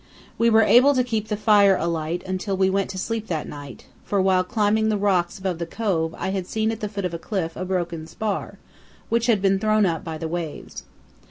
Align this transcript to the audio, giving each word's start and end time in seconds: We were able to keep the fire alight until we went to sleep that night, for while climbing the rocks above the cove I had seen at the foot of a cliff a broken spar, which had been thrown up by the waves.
We 0.39 0.49
were 0.49 0.63
able 0.63 0.95
to 0.95 1.03
keep 1.03 1.27
the 1.27 1.37
fire 1.37 1.77
alight 1.77 2.23
until 2.25 2.57
we 2.57 2.71
went 2.71 2.89
to 2.89 2.97
sleep 2.97 3.27
that 3.27 3.47
night, 3.47 3.85
for 4.03 4.19
while 4.19 4.43
climbing 4.43 4.89
the 4.89 4.97
rocks 4.97 5.37
above 5.37 5.59
the 5.59 5.67
cove 5.67 6.15
I 6.17 6.29
had 6.31 6.47
seen 6.47 6.71
at 6.71 6.79
the 6.79 6.89
foot 6.89 7.05
of 7.05 7.13
a 7.13 7.19
cliff 7.19 7.55
a 7.55 7.65
broken 7.65 8.07
spar, 8.07 8.57
which 9.09 9.27
had 9.27 9.43
been 9.43 9.59
thrown 9.59 9.85
up 9.85 10.03
by 10.03 10.17
the 10.17 10.27
waves. 10.27 10.85